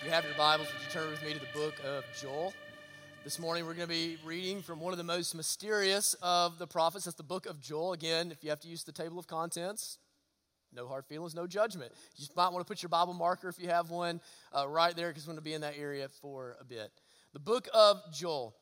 [0.00, 2.54] If you have your Bibles, would you turn with me to the book of Joel?
[3.22, 6.66] This morning we're going to be reading from one of the most mysterious of the
[6.66, 7.04] prophets.
[7.04, 7.92] That's the book of Joel.
[7.92, 9.98] Again, if you have to use the table of contents,
[10.74, 11.92] no hard feelings, no judgment.
[12.16, 14.22] You might want to put your Bible marker if you have one
[14.58, 16.90] uh, right there because we're going to be in that area for a bit.
[17.34, 18.56] The book of Joel.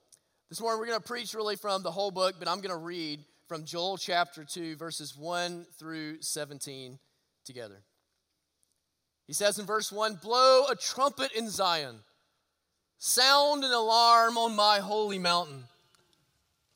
[0.49, 2.85] This morning we're going to preach really from the whole book, but I'm going to
[2.85, 6.99] read from Joel chapter 2, verses 1 through 17
[7.45, 7.85] together.
[9.29, 11.97] He says in verse 1 Blow a trumpet in Zion,
[12.99, 15.65] sound an alarm on my holy mountain.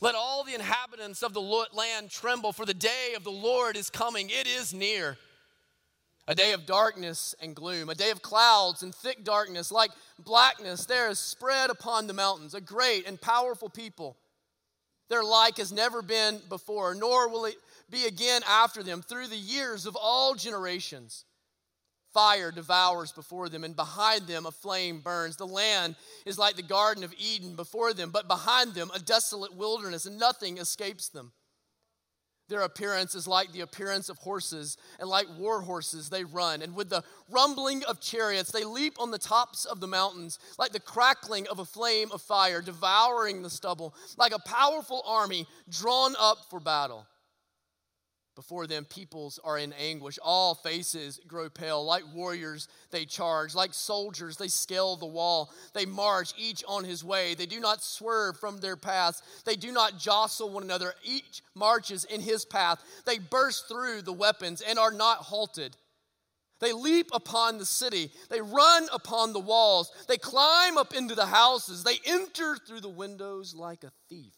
[0.00, 3.88] Let all the inhabitants of the land tremble, for the day of the Lord is
[3.88, 4.28] coming.
[4.30, 5.16] It is near.
[6.28, 10.86] A day of darkness and gloom, a day of clouds and thick darkness, like blackness,
[10.86, 14.16] there is spread upon the mountains a great and powerful people.
[15.08, 17.56] Their like has never been before, nor will it
[17.90, 21.24] be again after them through the years of all generations.
[22.12, 25.36] Fire devours before them, and behind them a flame burns.
[25.36, 29.56] The land is like the Garden of Eden before them, but behind them a desolate
[29.56, 31.32] wilderness, and nothing escapes them.
[32.48, 36.60] Their appearance is like the appearance of horses, and like war horses they run.
[36.60, 40.72] And with the rumbling of chariots, they leap on the tops of the mountains, like
[40.72, 46.14] the crackling of a flame of fire, devouring the stubble, like a powerful army drawn
[46.18, 47.06] up for battle.
[48.34, 50.18] Before them, peoples are in anguish.
[50.22, 51.84] All faces grow pale.
[51.84, 53.54] Like warriors, they charge.
[53.54, 55.52] Like soldiers, they scale the wall.
[55.74, 57.34] They march, each on his way.
[57.34, 59.20] They do not swerve from their paths.
[59.44, 60.94] They do not jostle one another.
[61.04, 62.82] Each marches in his path.
[63.04, 65.76] They burst through the weapons and are not halted.
[66.58, 68.12] They leap upon the city.
[68.30, 69.90] They run upon the walls.
[70.08, 71.84] They climb up into the houses.
[71.84, 74.32] They enter through the windows like a thief.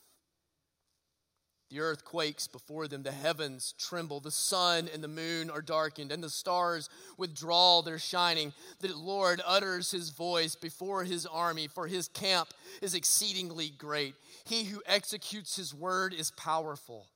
[1.74, 6.12] The earth quakes before them, the heavens tremble, the sun and the moon are darkened,
[6.12, 8.52] and the stars withdraw their shining.
[8.78, 12.50] The Lord utters his voice before his army, for his camp
[12.80, 14.14] is exceedingly great.
[14.44, 17.08] He who executes his word is powerful.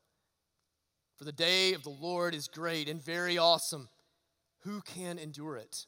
[1.15, 3.89] For the day of the Lord is great and very awesome.
[4.65, 5.87] Who can endure it?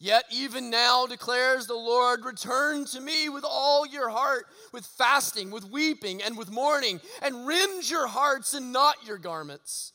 [0.00, 5.50] Yet even now declares the Lord, return to me with all your heart, with fasting,
[5.50, 9.92] with weeping, and with mourning, and rend your hearts and not your garments.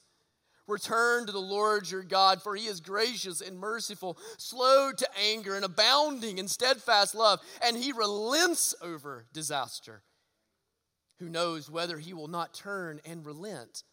[0.67, 5.55] Return to the Lord your God, for he is gracious and merciful, slow to anger,
[5.55, 10.03] and abounding in steadfast love, and he relents over disaster.
[11.19, 13.83] Who knows whether he will not turn and relent?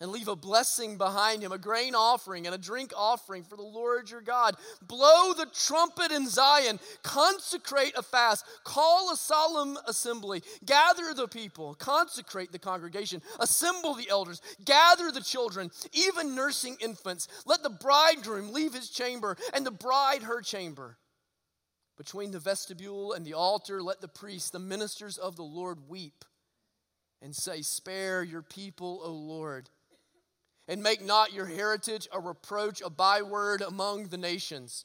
[0.00, 3.62] And leave a blessing behind him, a grain offering and a drink offering for the
[3.62, 4.56] Lord your God.
[4.82, 11.74] Blow the trumpet in Zion, consecrate a fast, call a solemn assembly, gather the people,
[11.74, 17.26] consecrate the congregation, assemble the elders, gather the children, even nursing infants.
[17.44, 20.96] Let the bridegroom leave his chamber and the bride her chamber.
[21.96, 26.24] Between the vestibule and the altar, let the priests, the ministers of the Lord, weep
[27.20, 29.68] and say, Spare your people, O Lord
[30.68, 34.84] and make not your heritage a reproach, a byword among the nations.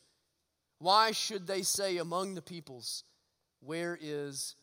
[0.79, 3.03] Why should they say among the peoples,
[3.59, 4.55] Where is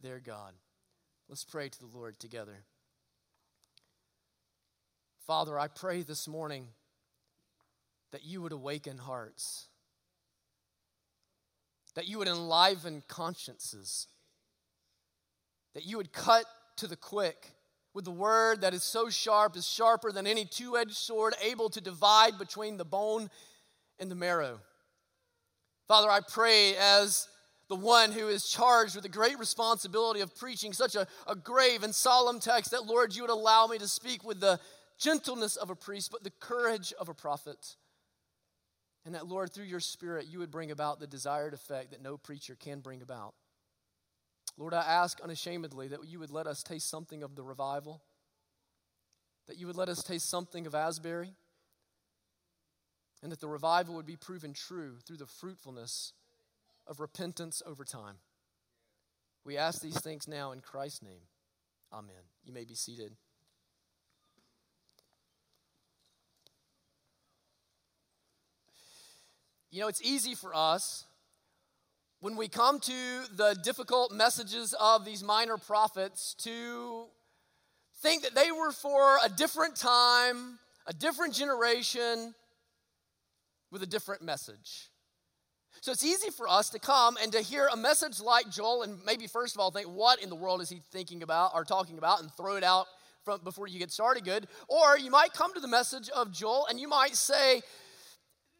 [0.00, 0.54] their God?
[1.28, 2.64] Let's pray to the Lord together.
[5.26, 6.68] Father, I pray this morning
[8.10, 9.68] that you would awaken hearts,
[11.94, 14.08] that you would enliven consciences,
[15.74, 16.46] that you would cut
[16.78, 17.52] to the quick
[17.94, 21.70] with the word that is so sharp, is sharper than any two edged sword, able
[21.70, 23.30] to divide between the bone
[23.98, 24.60] and the marrow.
[25.88, 27.26] Father, I pray as
[27.68, 31.82] the one who is charged with the great responsibility of preaching such a, a grave
[31.82, 34.60] and solemn text that, Lord, you would allow me to speak with the
[34.98, 37.76] gentleness of a priest, but the courage of a prophet.
[39.04, 42.16] And that, Lord, through your Spirit, you would bring about the desired effect that no
[42.16, 43.34] preacher can bring about.
[44.56, 48.02] Lord, I ask unashamedly that you would let us taste something of the revival,
[49.46, 51.34] that you would let us taste something of Asbury,
[53.22, 56.12] and that the revival would be proven true through the fruitfulness
[56.86, 58.16] of repentance over time.
[59.44, 61.22] We ask these things now in Christ's name.
[61.92, 62.14] Amen.
[62.44, 63.12] You may be seated.
[69.70, 71.06] You know, it's easy for us
[72.20, 77.06] when we come to the difficult messages of these minor prophets to
[78.02, 82.34] think that they were for a different time, a different generation,
[83.70, 84.90] with a different message.
[85.80, 88.98] So it's easy for us to come and to hear a message like Joel and
[89.06, 91.96] maybe first of all think, what in the world is he thinking about or talking
[91.96, 92.86] about and throw it out
[93.24, 94.46] from before you get started good.
[94.68, 97.62] Or you might come to the message of Joel and you might say,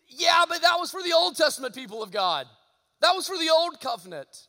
[0.08, 2.46] yeah, but that was for the Old Testament people of God.
[3.00, 4.49] That was for the old covenant.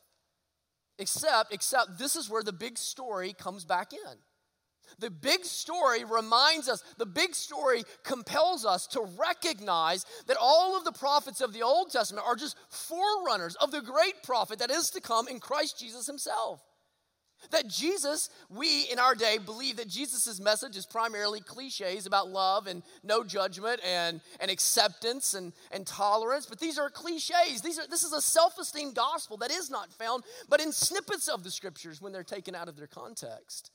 [0.98, 4.18] Except, except this is where the big story comes back in.
[4.98, 10.84] The big story reminds us, the big story compels us to recognize that all of
[10.84, 14.90] the prophets of the Old Testament are just forerunners of the great prophet that is
[14.90, 16.60] to come in Christ Jesus himself.
[17.50, 22.66] That Jesus, we in our day believe that Jesus' message is primarily cliches about love
[22.66, 27.60] and no judgment and, and acceptance and, and tolerance, but these are cliches.
[27.62, 31.28] These are, this is a self esteem gospel that is not found but in snippets
[31.28, 33.70] of the scriptures when they're taken out of their context.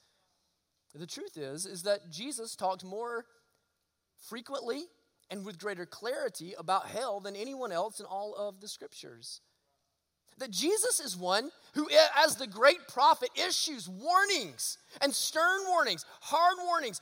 [0.96, 3.25] The truth is, is that Jesus talked more
[4.30, 4.86] frequently
[5.30, 9.42] and with greater clarity about hell than anyone else in all of the scriptures
[10.38, 11.88] that Jesus is one who,
[12.18, 17.01] as the great prophet, issues warnings and stern warnings, hard warnings,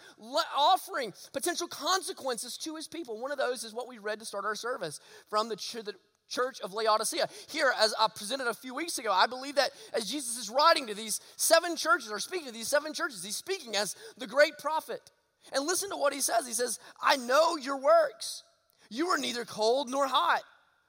[0.58, 3.22] offering potential consequences to his people.
[3.22, 5.00] One of those is what we read to start our service
[5.30, 5.56] from the,
[6.28, 7.28] church of Laodicea.
[7.50, 10.88] Here, as I presented a few weeks ago, I believe that as Jesus is writing
[10.88, 14.58] to these seven churches or speaking to these seven churches, he's speaking as the great
[14.58, 15.12] prophet.
[15.54, 16.48] And listen to what he says.
[16.48, 18.44] He says, I know your works.
[18.90, 20.42] You are neither cold nor hot.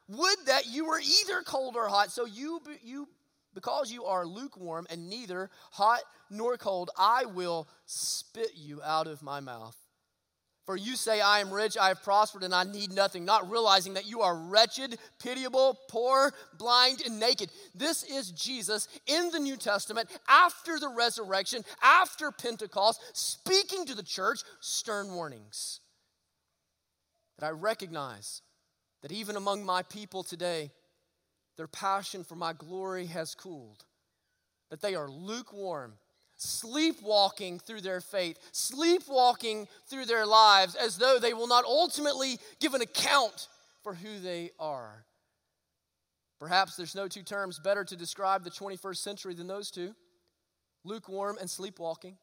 [0.08, 2.12] Would that you were either cold or hot.
[2.12, 3.08] So you, you,
[3.54, 6.00] because you are lukewarm and neither hot
[6.30, 9.76] nor cold, I will spit you out of my mouth.
[10.66, 13.94] For you say, I am rich, I have prospered, and I need nothing, not realizing
[13.94, 17.50] that you are wretched, pitiable, poor, blind, and naked.
[17.72, 24.02] This is Jesus in the New Testament after the resurrection, after Pentecost, speaking to the
[24.02, 25.78] church stern warnings
[27.38, 28.42] that I recognize
[29.02, 30.70] that even among my people today,
[31.56, 33.84] their passion for my glory has cooled,
[34.70, 35.94] that they are lukewarm,
[36.36, 42.74] sleepwalking through their faith, sleepwalking through their lives as though they will not ultimately give
[42.74, 43.48] an account
[43.82, 45.04] for who they are.
[46.38, 49.94] Perhaps there's no two terms better to describe the 21st century than those two
[50.84, 52.16] lukewarm and sleepwalking.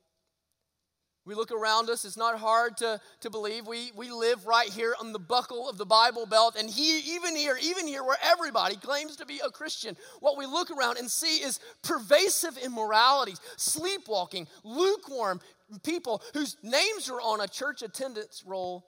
[1.25, 3.65] We look around us, it's not hard to, to believe.
[3.65, 7.33] We, we live right here on the buckle of the Bible Belt, and he, even
[7.35, 11.09] here, even here where everybody claims to be a Christian, what we look around and
[11.09, 15.39] see is pervasive immoralities, sleepwalking, lukewarm
[15.81, 18.85] people whose names are on a church attendance roll,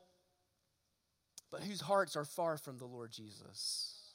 [1.52, 4.14] but whose hearts are far from the Lord Jesus.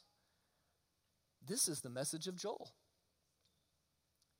[1.47, 2.71] This is the message of Joel.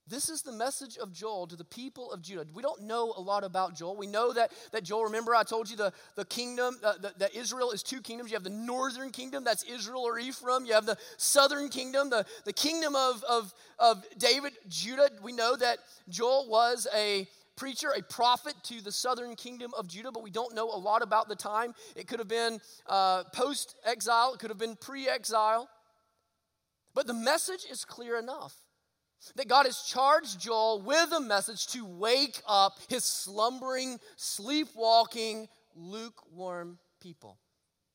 [0.07, 2.45] This is the message of Joel to the people of Judah.
[2.53, 3.95] We don't know a lot about Joel.
[3.95, 7.35] We know that, that Joel, remember I told you the, the kingdom, uh, the, that
[7.35, 8.31] Israel is two kingdoms.
[8.31, 10.65] You have the northern kingdom, that's Israel or Ephraim.
[10.65, 15.09] You have the southern kingdom, the, the kingdom of, of, of David, Judah.
[15.23, 15.77] We know that
[16.09, 20.55] Joel was a preacher, a prophet to the southern kingdom of Judah, but we don't
[20.55, 21.73] know a lot about the time.
[21.95, 25.69] It could have been uh, post exile, it could have been pre exile.
[26.93, 28.60] But the message is clear enough
[29.35, 36.79] that God has charged Joel with a message to wake up his slumbering, sleepwalking, lukewarm
[37.01, 37.37] people.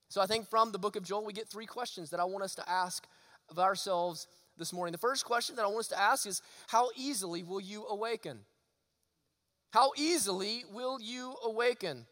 [0.09, 2.45] So I think from the book of Joel, we get three questions that I want
[2.45, 3.07] us to ask
[3.49, 4.27] of ourselves
[4.57, 4.93] this morning.
[4.93, 8.41] The first question that I want us to ask is How easily will you awaken?
[9.73, 12.07] How easily will you awaken?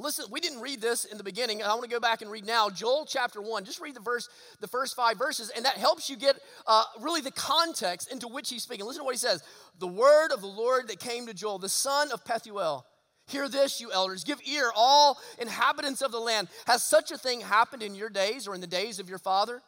[0.00, 1.60] Listen, we didn't read this in the beginning.
[1.60, 2.70] I want to go back and read now.
[2.70, 3.64] Joel chapter 1.
[3.64, 4.28] Just read the verse,
[4.60, 6.36] the first five verses, and that helps you get
[6.68, 8.86] uh, really the context into which he's speaking.
[8.86, 9.42] Listen to what he says.
[9.80, 12.84] The word of the Lord that came to Joel, the son of Pethuel.
[13.26, 14.22] Hear this, you elders.
[14.22, 16.48] Give ear, all inhabitants of the land.
[16.66, 19.62] Has such a thing happened in your days or in the days of your father?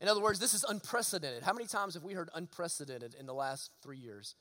[0.00, 1.42] In other words, this is unprecedented.
[1.42, 4.34] How many times have we heard unprecedented in the last three years?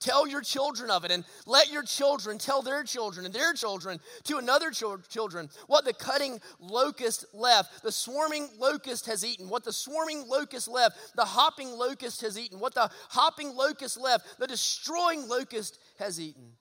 [0.00, 4.00] Tell your children of it, and let your children tell their children and their children
[4.24, 9.64] to another ch- children what the cutting locust left, the swarming locust has eaten, what
[9.64, 14.46] the swarming locust left, the hopping locust has eaten, what the hopping locust left, the
[14.46, 16.52] destroying locust has eaten.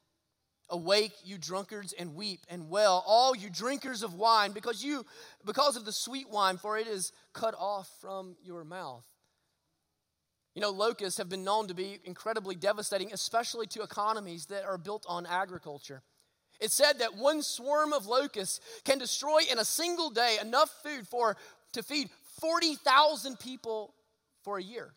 [0.69, 5.05] Awake, you drunkards, and weep and wail, all you drinkers of wine, because you,
[5.45, 9.05] because of the sweet wine, for it is cut off from your mouth.
[10.55, 14.77] You know, locusts have been known to be incredibly devastating, especially to economies that are
[14.77, 16.03] built on agriculture.
[16.59, 21.07] It's said that one swarm of locusts can destroy in a single day enough food
[21.07, 21.35] for
[21.73, 23.93] to feed 40,000 people
[24.43, 24.93] for a year.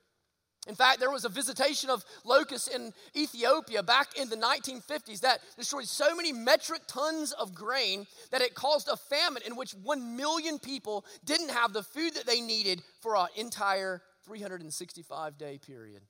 [0.66, 5.38] In fact, there was a visitation of locusts in Ethiopia back in the 1950s that
[5.56, 10.16] destroyed so many metric tons of grain that it caused a famine in which 1
[10.16, 16.02] million people didn't have the food that they needed for an entire 365 day period.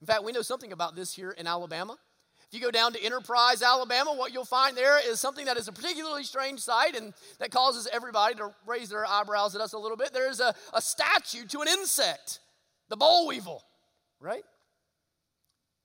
[0.00, 1.96] In fact, we know something about this here in Alabama.
[2.50, 5.68] If you go down to Enterprise, Alabama, what you'll find there is something that is
[5.68, 9.78] a particularly strange sight and that causes everybody to raise their eyebrows at us a
[9.78, 10.14] little bit.
[10.14, 12.40] There is a, a statue to an insect,
[12.88, 13.62] the boll weevil,
[14.18, 14.44] right?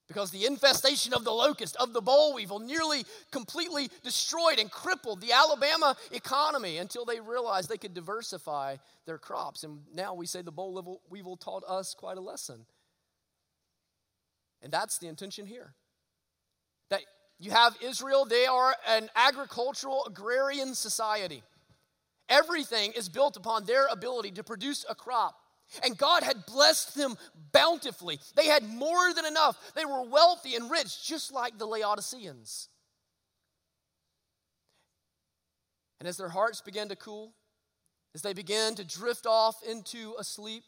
[0.06, 5.22] Because the infestation of the locust, of the boll weevil, nearly completely destroyed and crippled
[5.22, 9.64] the Alabama economy until they realized they could diversify their crops.
[9.64, 12.66] And now we say the boll weevil taught us quite a lesson.
[14.62, 15.74] And that's the intention here.
[16.90, 17.00] That
[17.38, 21.42] you have Israel, they are an agricultural agrarian society.
[22.28, 25.36] Everything is built upon their ability to produce a crop.
[25.82, 27.16] And God had blessed them
[27.52, 28.20] bountifully.
[28.36, 29.56] They had more than enough.
[29.74, 32.68] They were wealthy and rich, just like the Laodiceans.
[36.00, 37.32] And as their hearts began to cool,
[38.14, 40.64] as they began to drift off into a sleep,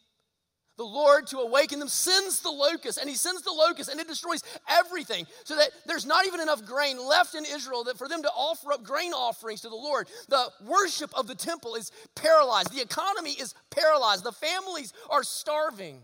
[0.77, 4.07] the Lord to awaken them sends the locust, and he sends the locust, and it
[4.07, 8.21] destroys everything, so that there's not even enough grain left in Israel that for them
[8.21, 10.07] to offer up grain offerings to the Lord.
[10.29, 16.03] The worship of the temple is paralyzed, the economy is paralyzed, the families are starving.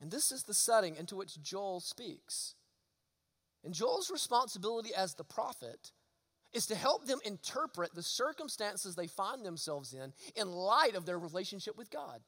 [0.00, 2.54] And this is the setting into which Joel speaks.
[3.64, 5.92] And Joel's responsibility as the prophet
[6.52, 11.18] is to help them interpret the circumstances they find themselves in in light of their
[11.18, 12.20] relationship with God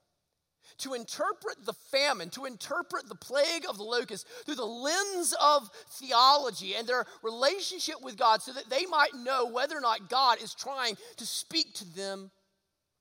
[0.78, 5.70] to interpret the famine, to interpret the plague of the locust through the lens of
[5.90, 10.42] theology and their relationship with God so that they might know whether or not God
[10.42, 12.30] is trying to speak to them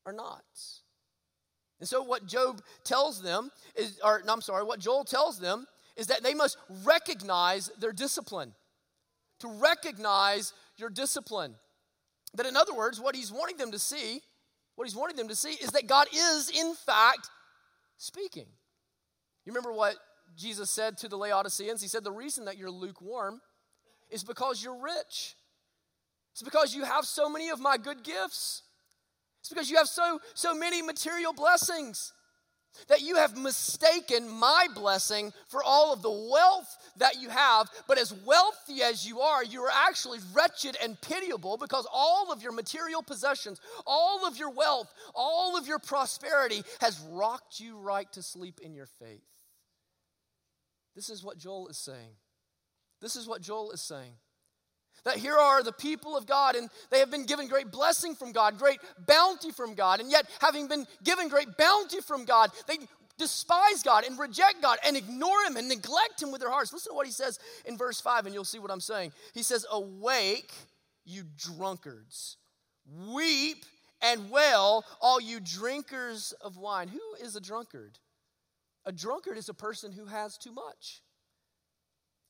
[0.05, 0.43] or not.
[1.79, 5.67] And so, what Job tells them is, or no, I'm sorry, what Joel tells them
[5.97, 8.53] is that they must recognize their discipline.
[9.41, 11.55] To recognize your discipline.
[12.35, 14.21] That, in other words, what he's wanting them to see,
[14.75, 17.29] what he's wanting them to see is that God is, in fact,
[18.03, 18.47] speaking.
[19.45, 19.95] You remember what
[20.35, 21.81] Jesus said to the Laodiceans?
[21.81, 23.41] He said, The reason that you're lukewarm
[24.09, 25.35] is because you're rich.
[26.33, 28.63] It's because you have so many of my good gifts.
[29.39, 32.13] It's because you have so, so many material blessings
[32.87, 37.69] that you have mistaken my blessing for all of the wealth that you have.
[37.87, 42.41] But as wealthy as you are, you are actually wretched and pitiable because all of
[42.41, 48.11] your material possessions, all of your wealth, all of your prosperity has rocked you right
[48.13, 49.23] to sleep in your faith.
[50.95, 52.17] This is what Joel is saying.
[53.01, 54.13] This is what Joel is saying.
[55.05, 58.31] That here are the people of God, and they have been given great blessing from
[58.31, 62.77] God, great bounty from God, and yet, having been given great bounty from God, they
[63.17, 66.73] despise God and reject God and ignore Him and neglect Him with their hearts.
[66.73, 69.11] Listen to what He says in verse 5, and you'll see what I'm saying.
[69.33, 70.53] He says, Awake,
[71.05, 72.37] you drunkards,
[73.13, 73.65] weep
[74.01, 76.87] and wail, all you drinkers of wine.
[76.87, 77.99] Who is a drunkard?
[78.85, 81.01] A drunkard is a person who has too much.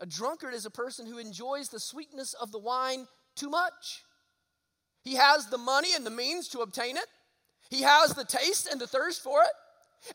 [0.03, 3.07] A drunkard is a person who enjoys the sweetness of the wine
[3.37, 4.03] too much.
[5.01, 7.05] He has the money and the means to obtain it,
[7.69, 9.53] he has the taste and the thirst for it.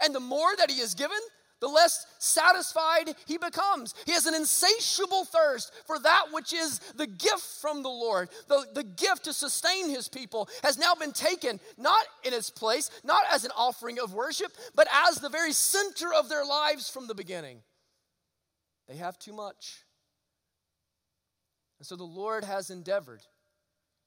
[0.05, 1.17] And the more that he is given,
[1.61, 3.95] the less satisfied he becomes.
[4.05, 8.29] He has an insatiable thirst for that which is the gift from the Lord.
[8.47, 12.91] The, the gift to sustain his people has now been taken, not in its place,
[13.05, 17.07] not as an offering of worship, but as the very center of their lives from
[17.07, 17.63] the beginning.
[18.89, 19.85] They have too much.
[21.79, 23.23] And so the Lord has endeavored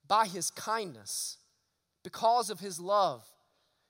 [0.08, 1.38] by his kindness,
[2.04, 3.24] because of his love,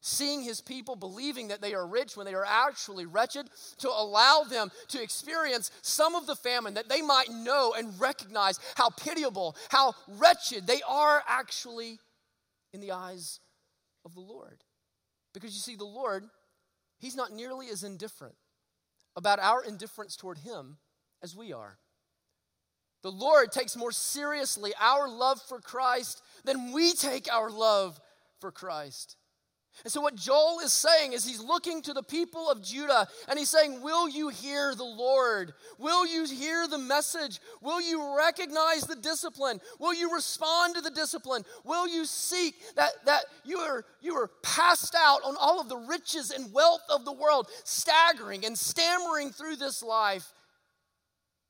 [0.01, 4.43] seeing his people believing that they are rich when they are actually wretched, to allow
[4.43, 9.55] them to experience some of the famine that they might know and recognize how pitiable,
[9.69, 11.99] how wretched they are actually
[12.73, 13.39] in the eyes
[14.03, 14.63] of the Lord.
[15.33, 16.25] Because you see, the Lord,
[16.99, 18.35] he's not nearly as indifferent
[19.15, 20.77] about our indifference toward Him
[21.21, 21.77] as we are.
[23.03, 27.99] The Lord takes more seriously our love for Christ than we take our love
[28.39, 29.15] for Christ.
[29.83, 33.39] And so, what Joel is saying is he's looking to the people of Judah and
[33.39, 35.53] he's saying, Will you hear the Lord?
[35.79, 37.39] Will you hear the message?
[37.61, 39.59] Will you recognize the discipline?
[39.79, 41.43] Will you respond to the discipline?
[41.63, 45.77] Will you seek that, that you, are, you are passed out on all of the
[45.77, 50.31] riches and wealth of the world, staggering and stammering through this life?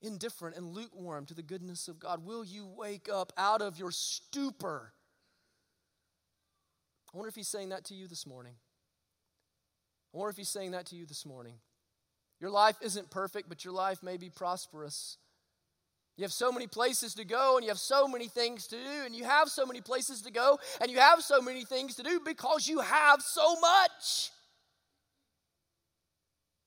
[0.03, 2.25] Indifferent and lukewarm to the goodness of God.
[2.25, 4.93] Will you wake up out of your stupor
[7.13, 8.53] I wonder if he's saying that to you this morning.
[10.13, 11.55] I wonder if he's saying that to you this morning.
[12.39, 15.17] Your life isn't perfect, but your life may be prosperous.
[16.17, 19.05] You have so many places to go, and you have so many things to do,
[19.05, 22.03] and you have so many places to go, and you have so many things to
[22.03, 24.31] do because you have so much.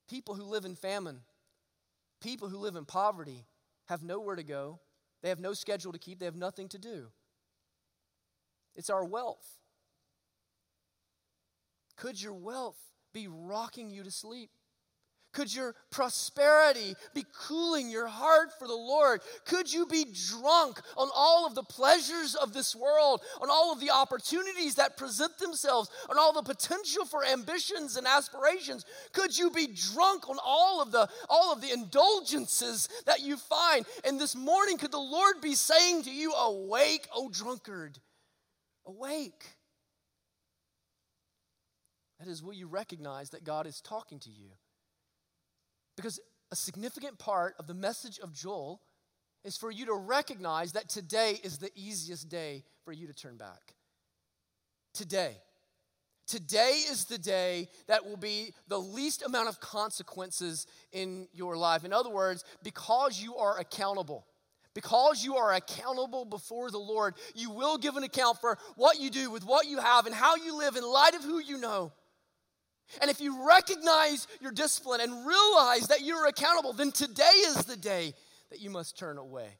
[0.09, 1.21] People who live in famine,
[2.21, 3.45] people who live in poverty,
[3.87, 4.79] have nowhere to go,
[5.23, 7.09] they have no schedule to keep, they have nothing to do.
[8.75, 9.47] It's our wealth.
[11.97, 12.79] Could your wealth
[13.13, 14.51] be rocking you to sleep?
[15.35, 19.21] Could your prosperity be cooling your heart for the Lord?
[19.45, 23.81] Could you be drunk on all of the pleasures of this world, on all of
[23.81, 28.85] the opportunities that present themselves, on all the potential for ambitions and aspirations?
[29.13, 33.85] Could you be drunk on all of the all of the indulgences that you find?
[34.05, 38.01] And this morning could the Lord be saying to you, "Awake, O drunkard.
[38.87, 39.57] Awake."
[42.25, 44.47] That is, will you recognize that God is talking to you?
[45.95, 46.19] Because
[46.51, 48.81] a significant part of the message of Joel
[49.45, 53.37] is for you to recognize that today is the easiest day for you to turn
[53.37, 53.75] back.
[54.95, 55.37] Today.
[56.27, 61.85] Today is the day that will be the least amount of consequences in your life.
[61.85, 64.27] In other words, because you are accountable.
[64.73, 69.11] Because you are accountable before the Lord, you will give an account for what you
[69.11, 71.93] do with what you have and how you live in light of who you know.
[73.01, 77.77] And if you recognize your discipline and realize that you're accountable, then today is the
[77.77, 78.15] day
[78.51, 79.59] that you must turn away.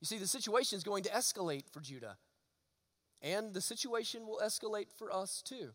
[0.00, 2.16] You see, the situation is going to escalate for Judah,
[3.20, 5.70] and the situation will escalate for us too.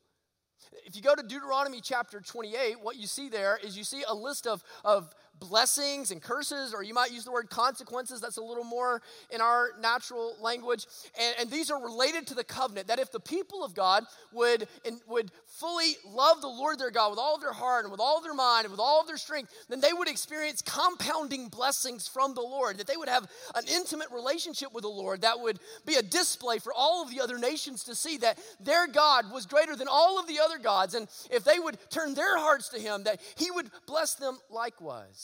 [0.85, 4.13] If you go to Deuteronomy chapter 28, what you see there is you see a
[4.13, 8.21] list of, of blessings and curses, or you might use the word consequences.
[8.21, 10.85] That's a little more in our natural language.
[11.19, 14.67] And, and these are related to the covenant that if the people of God would,
[14.85, 17.99] in, would fully love the Lord their God with all of their heart and with
[17.99, 21.49] all of their mind and with all of their strength, then they would experience compounding
[21.49, 25.39] blessings from the Lord, that they would have an intimate relationship with the Lord that
[25.39, 29.31] would be a display for all of the other nations to see that their God
[29.31, 30.93] was greater than all of the other gods.
[30.93, 35.22] And if they would turn their hearts to Him, that He would bless them likewise.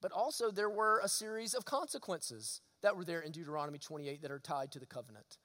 [0.00, 4.30] But also, there were a series of consequences that were there in Deuteronomy 28 that
[4.30, 5.38] are tied to the covenant.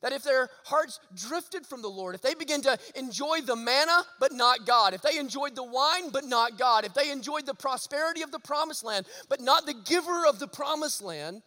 [0.00, 4.02] That if their hearts drifted from the Lord, if they began to enjoy the manna
[4.18, 7.54] but not God, if they enjoyed the wine but not God, if they enjoyed the
[7.54, 11.42] prosperity of the promised land but not the giver of the promised land,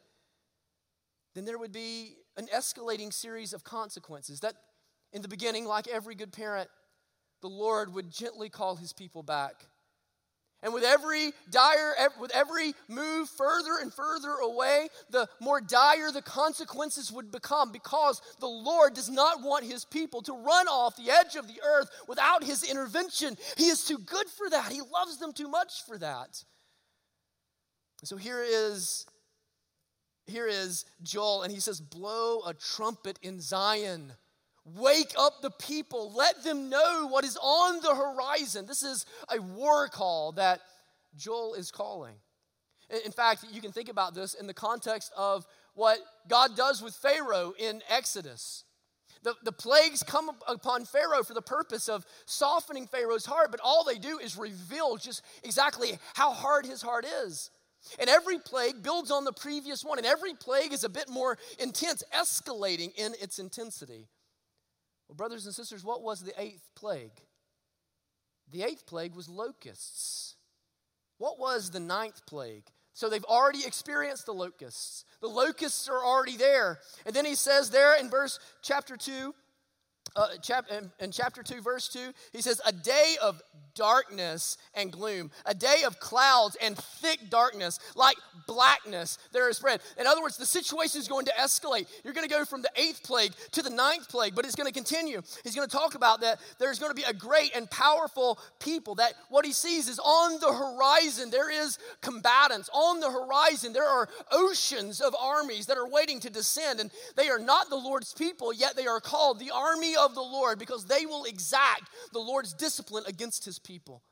[1.34, 4.40] then there would be an escalating series of consequences.
[4.40, 4.54] That
[5.12, 6.70] in the beginning, like every good parent,
[7.42, 9.66] the Lord would gently call his people back
[10.66, 16.24] and with every dire, with every move further and further away, the more dire the
[16.24, 21.12] consequences would become because the Lord does not want his people to run off the
[21.12, 23.38] edge of the earth without his intervention.
[23.58, 24.72] He is too good for that.
[24.72, 26.44] He loves them too much for that.
[28.04, 29.06] So here is
[30.26, 34.14] here is Joel and he says blow a trumpet in Zion.
[34.66, 36.12] Wake up the people.
[36.16, 38.66] Let them know what is on the horizon.
[38.66, 40.62] This is a war call that
[41.16, 42.16] Joel is calling.
[43.06, 46.96] In fact, you can think about this in the context of what God does with
[46.96, 48.64] Pharaoh in Exodus.
[49.24, 53.84] The, the plagues come upon Pharaoh for the purpose of softening Pharaoh's heart, but all
[53.84, 57.50] they do is reveal just exactly how hard his heart is.
[58.00, 61.38] And every plague builds on the previous one, and every plague is a bit more
[61.60, 64.08] intense, escalating in its intensity.
[65.08, 67.22] Well, brothers and sisters, what was the eighth plague?
[68.52, 70.36] The eighth plague was locusts.
[71.18, 72.66] What was the ninth plague?
[72.94, 75.04] So they've already experienced the locusts.
[75.20, 76.80] The locusts are already there.
[77.06, 79.36] And then he says there in verse chapter 2,
[80.16, 83.42] uh, chap- in, in chapter 2, verse 2, he says, A day of
[83.76, 88.16] darkness and gloom, a day of clouds and thick darkness, like
[88.48, 89.82] blackness that is spread.
[90.00, 91.88] In other words, the situation is going to escalate.
[92.04, 94.68] You're going to go from the eighth plague to the ninth plague, but it's going
[94.68, 95.22] to continue.
[95.44, 98.96] He's going to talk about that there's going to be a great and powerful people,
[98.96, 102.70] that what he sees is on the horizon, there is combatants.
[102.74, 107.28] On the horizon, there are oceans of armies that are waiting to descend, and they
[107.28, 110.86] are not the Lord's people, yet they are called the army of the Lord because
[110.86, 114.04] they will exact the Lord's discipline against his people.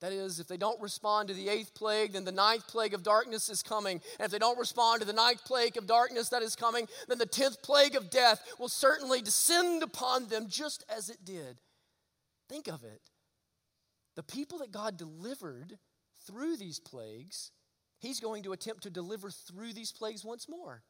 [0.00, 3.02] That is, if they don't respond to the eighth plague, then the ninth plague of
[3.02, 4.00] darkness is coming.
[4.18, 7.18] And if they don't respond to the ninth plague of darkness that is coming, then
[7.18, 11.58] the tenth plague of death will certainly descend upon them just as it did.
[12.48, 13.00] Think of it.
[14.14, 15.78] The people that God delivered
[16.26, 17.50] through these plagues,
[17.98, 20.82] He's going to attempt to deliver through these plagues once more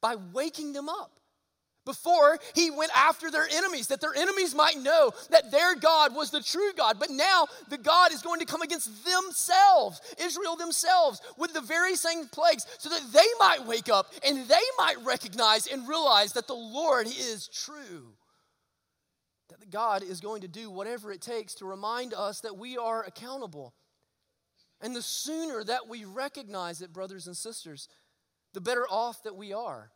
[0.00, 1.19] by waking them up
[1.90, 6.30] before he went after their enemies, that their enemies might know that their God was
[6.30, 7.00] the true God.
[7.00, 11.96] But now the God is going to come against themselves, Israel themselves, with the very
[11.96, 16.46] same plagues, so that they might wake up and they might recognize and realize that
[16.46, 18.12] the Lord is true.
[19.48, 23.02] That God is going to do whatever it takes to remind us that we are
[23.02, 23.74] accountable.
[24.80, 27.88] And the sooner that we recognize it, brothers and sisters,
[28.54, 29.90] the better off that we are.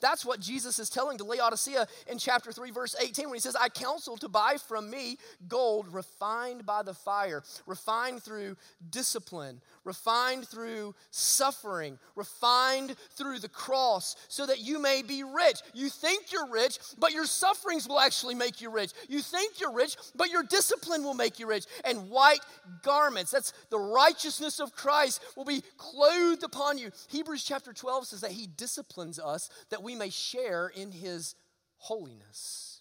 [0.00, 3.56] That's what Jesus is telling to Laodicea in chapter 3, verse 18, when he says,
[3.56, 5.16] I counsel to buy from me
[5.48, 8.56] gold refined by the fire, refined through
[8.90, 15.60] discipline, refined through suffering, refined through the cross, so that you may be rich.
[15.72, 18.92] You think you're rich, but your sufferings will actually make you rich.
[19.08, 21.64] You think you're rich, but your discipline will make you rich.
[21.84, 22.40] And white
[22.82, 26.90] garments, that's the righteousness of Christ, will be clothed upon you.
[27.08, 31.36] Hebrews chapter 12 says that he disciplines us that we may share in his
[31.76, 32.80] holiness.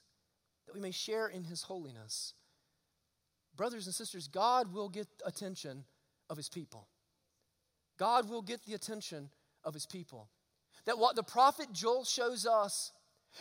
[0.66, 2.34] That we may share in his holiness.
[3.56, 5.86] Brothers and sisters, God will get attention
[6.30, 6.88] of his people.
[7.98, 9.30] God will get the attention
[9.64, 10.30] of his people.
[10.86, 12.92] That what the prophet Joel shows us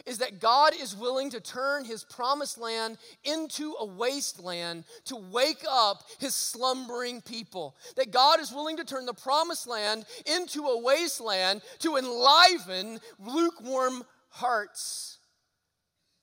[0.06, 5.64] is that God is willing to turn his promised land into a wasteland to wake
[5.70, 7.76] up his slumbering people.
[7.96, 14.02] That God is willing to turn the promised land into a wasteland to enliven lukewarm
[14.30, 15.18] hearts.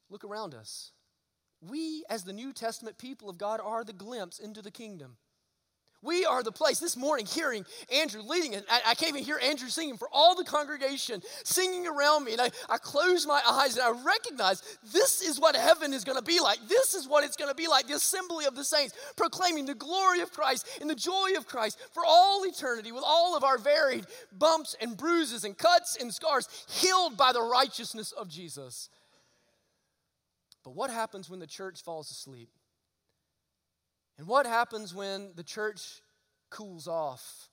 [0.09, 0.91] Look around us.
[1.61, 5.17] We, as the New Testament people of God, are the glimpse into the kingdom.
[6.03, 6.79] We are the place.
[6.79, 10.33] This morning, hearing Andrew leading, and I, I, can't even hear Andrew singing for all
[10.33, 12.31] the congregation singing around me.
[12.31, 16.17] And I, I close my eyes and I recognize this is what heaven is going
[16.17, 16.57] to be like.
[16.67, 19.75] This is what it's going to be like the assembly of the saints, proclaiming the
[19.75, 23.59] glory of Christ and the joy of Christ for all eternity, with all of our
[23.59, 28.89] varied bumps and bruises and cuts and scars, healed by the righteousness of Jesus.
[30.63, 32.49] But what happens when the church falls asleep?
[34.21, 35.99] And what happens when the church
[36.51, 37.49] cools off?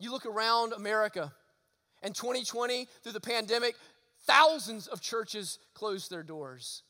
[0.00, 1.32] You look around America,
[2.02, 3.76] and 2020, through the pandemic,
[4.26, 6.82] thousands of churches closed their doors.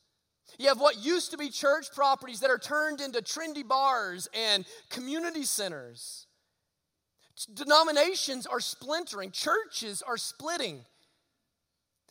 [0.57, 4.65] You have what used to be church properties that are turned into trendy bars and
[4.89, 6.25] community centers.
[7.53, 10.83] Denominations are splintering, churches are splitting.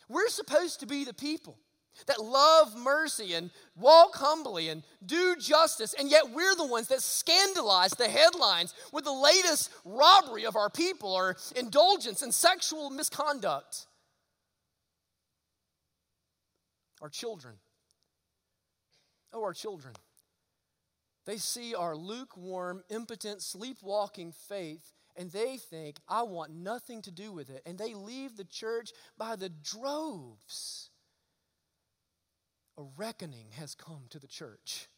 [0.09, 1.59] We're supposed to be the people
[2.07, 7.03] that love mercy and walk humbly and do justice, and yet we're the ones that
[7.03, 13.87] scandalize the headlines with the latest robbery of our people or indulgence and sexual misconduct.
[17.03, 17.55] Our children.
[19.33, 19.95] Oh, our children.
[21.27, 27.33] They see our lukewarm, impotent, sleepwalking faith and they think, I want nothing to do
[27.33, 27.63] with it.
[27.65, 30.91] And they leave the church by the droves
[32.79, 34.89] a reckoning has come to the church.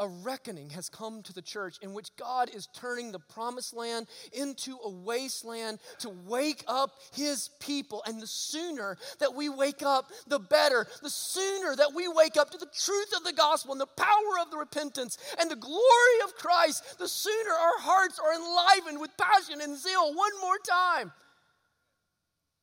[0.00, 4.06] A reckoning has come to the church in which God is turning the promised land
[4.32, 8.04] into a wasteland to wake up his people.
[8.06, 10.86] And the sooner that we wake up, the better.
[11.02, 14.38] The sooner that we wake up to the truth of the gospel and the power
[14.40, 19.10] of the repentance and the glory of Christ, the sooner our hearts are enlivened with
[19.16, 21.10] passion and zeal one more time.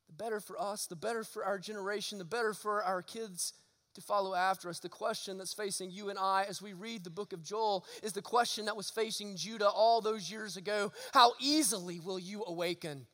[0.08, 3.52] The better for us, the better for our generation, the better for our kids'
[3.96, 4.80] to follow after us.
[4.80, 8.14] The question that's facing you and I as we read the book of Joel is
[8.14, 13.08] the question that was facing Judah all those years ago How easily will you awaken?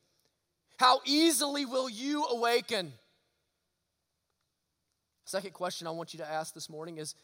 [0.78, 2.94] How easily will you awaken?
[5.26, 7.16] Second question I want you to ask this morning is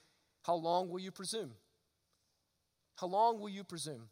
[0.43, 1.51] How long will you presume?
[2.95, 4.09] How long will you presume?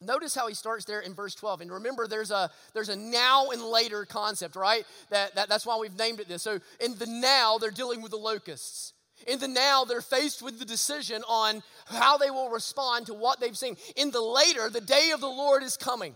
[0.00, 1.62] Notice how he starts there in verse 12.
[1.62, 4.84] And remember, there's a there's a now and later concept, right?
[5.10, 6.42] That, that that's why we've named it this.
[6.42, 8.92] So in the now, they're dealing with the locusts.
[9.26, 13.40] In the now, they're faced with the decision on how they will respond to what
[13.40, 13.76] they've seen.
[13.96, 16.14] In the later, the day of the Lord is coming.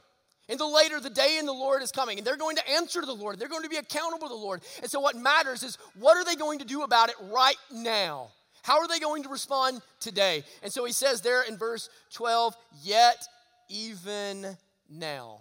[0.50, 3.00] In the later, the day in the Lord is coming, and they're going to answer
[3.00, 3.38] to the Lord.
[3.38, 4.60] They're going to be accountable to the Lord.
[4.82, 8.28] And so, what matters is what are they going to do about it right now?
[8.62, 10.44] How are they going to respond today?
[10.62, 13.26] And so he says there in verse 12, yet
[13.70, 14.58] even
[14.90, 15.40] now.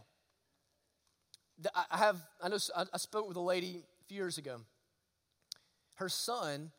[1.92, 2.58] I have, I know,
[2.94, 4.62] I spoke with a lady a few years ago.
[5.96, 6.72] Her son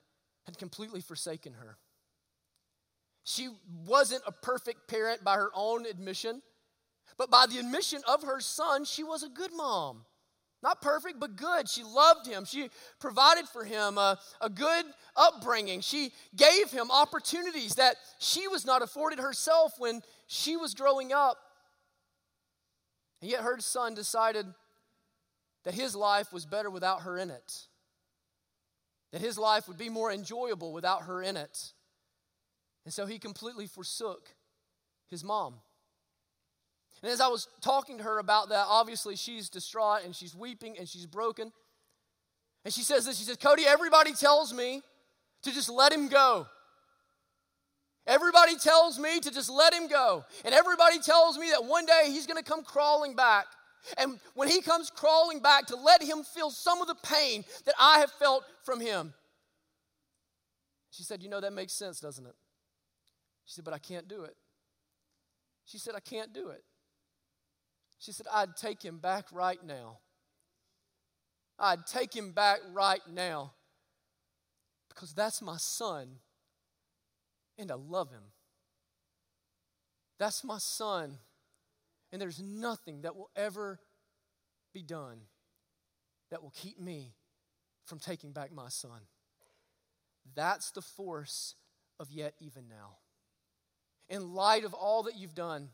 [0.46, 1.76] had completely forsaken her.
[3.24, 3.48] She
[3.84, 6.40] wasn't a perfect parent by her own admission,
[7.18, 10.06] but by the admission of her son, she was a good mom.
[10.62, 11.68] Not perfect, but good.
[11.68, 12.44] She loved him.
[12.44, 14.84] She provided for him a, a good
[15.16, 15.80] upbringing.
[15.80, 21.38] She gave him opportunities that she was not afforded herself when she was growing up.
[23.20, 24.46] And yet her son decided
[25.64, 27.66] that his life was better without her in it,
[29.10, 31.72] that his life would be more enjoyable without her in it.
[32.84, 34.28] And so he completely forsook
[35.08, 35.54] his mom.
[37.02, 40.78] And as I was talking to her about that, obviously she's distraught and she's weeping
[40.78, 41.52] and she's broken.
[42.64, 44.82] And she says this She says, Cody, everybody tells me
[45.42, 46.46] to just let him go.
[48.10, 50.24] Everybody tells me to just let him go.
[50.44, 53.46] And everybody tells me that one day he's going to come crawling back.
[53.96, 57.74] And when he comes crawling back, to let him feel some of the pain that
[57.78, 59.14] I have felt from him.
[60.90, 62.34] She said, You know, that makes sense, doesn't it?
[63.44, 64.34] She said, But I can't do it.
[65.64, 66.64] She said, I can't do it.
[68.00, 69.98] She said, I'd take him back right now.
[71.60, 73.52] I'd take him back right now
[74.88, 76.16] because that's my son
[77.60, 78.22] and I love him.
[80.18, 81.18] That's my son,
[82.12, 83.78] and there's nothing that will ever
[84.72, 85.18] be done
[86.30, 87.14] that will keep me
[87.84, 89.00] from taking back my son.
[90.34, 91.54] That's the force
[91.98, 92.96] of yet even now.
[94.08, 95.70] In light of all that you've done,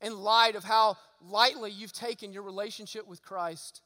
[0.00, 3.80] in light of how lightly you've taken your relationship with Christ,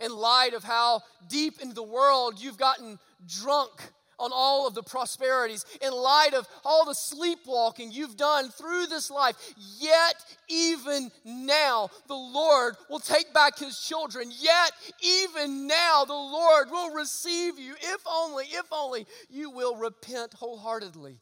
[0.00, 3.92] in light of how deep into the world you've gotten drunk
[4.22, 9.10] on all of the prosperities, in light of all the sleepwalking you've done through this
[9.10, 9.36] life,
[9.78, 10.14] yet
[10.48, 14.30] even now the Lord will take back his children.
[14.30, 20.34] Yet even now the Lord will receive you if only, if only you will repent
[20.34, 21.20] wholeheartedly.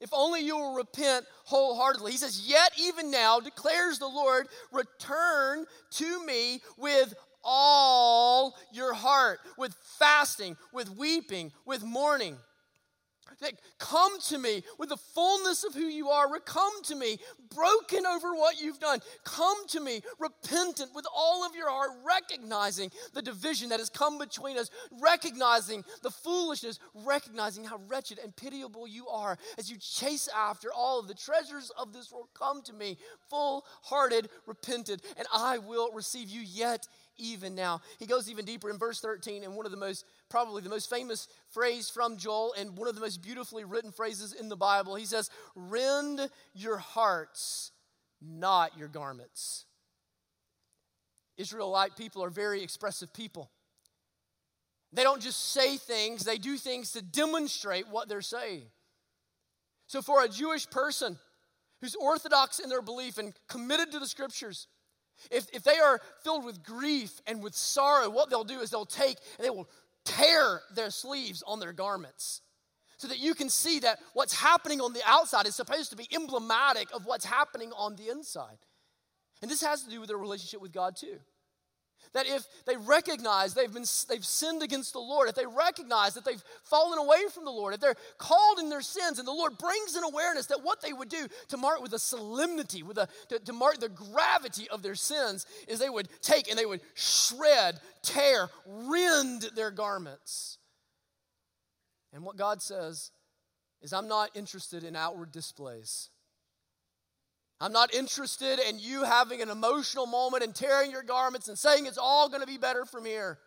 [0.00, 2.12] If only you will repent wholeheartedly.
[2.12, 9.40] He says, Yet even now, declares the Lord, return to me with all your heart,
[9.58, 12.38] with fasting, with weeping, with mourning.
[13.78, 16.28] Come to me with the fullness of who you are.
[16.40, 17.18] Come to me
[17.54, 19.00] broken over what you've done.
[19.24, 24.18] Come to me repentant with all of your heart, recognizing the division that has come
[24.18, 30.28] between us, recognizing the foolishness, recognizing how wretched and pitiable you are as you chase
[30.34, 32.28] after all of the treasures of this world.
[32.34, 32.96] Come to me
[33.28, 37.80] full hearted, repentant, and I will receive you yet even now.
[37.98, 40.90] He goes even deeper in verse 13, and one of the most, probably the most
[40.90, 44.94] famous phrase from Joel, and one of the most beautifully written phrases in the Bible.
[44.94, 47.72] He says, Rend your hearts,
[48.20, 49.66] not your garments.
[51.36, 53.50] Israelite people are very expressive people.
[54.92, 58.66] They don't just say things, they do things to demonstrate what they're saying.
[59.86, 61.18] So, for a Jewish person
[61.80, 64.68] who's orthodox in their belief and committed to the scriptures,
[65.30, 68.84] if, if they are filled with grief and with sorrow, what they'll do is they'll
[68.84, 69.68] take and they will
[70.04, 72.42] tear their sleeves on their garments
[72.96, 76.08] so that you can see that what's happening on the outside is supposed to be
[76.12, 78.58] emblematic of what's happening on the inside.
[79.42, 81.18] And this has to do with their relationship with God, too.
[82.14, 86.24] That if they recognize they've, been, they've sinned against the Lord, if they recognize that
[86.24, 89.58] they've fallen away from the Lord, if they're called in their sins, and the Lord
[89.58, 93.08] brings an awareness that what they would do to mark with a solemnity, with a,
[93.28, 96.80] to, to mark the gravity of their sins, is they would take and they would
[96.94, 100.58] shred, tear, rend their garments.
[102.12, 103.10] And what God says
[103.82, 106.10] is, I'm not interested in outward displays.
[107.60, 111.86] I'm not interested in you having an emotional moment and tearing your garments and saying
[111.86, 113.38] it's all going to be better from here.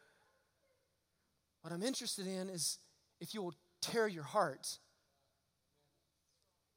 [1.62, 2.80] What I'm interested in is
[3.20, 4.80] if you will tear your heart,